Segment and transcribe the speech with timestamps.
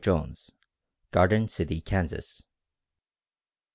[0.03, 0.53] JONES,
[1.11, 2.49] GARDEN CITY, KANSAS.